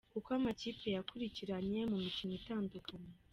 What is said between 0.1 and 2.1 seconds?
Uko amakipe yakurikiranye mu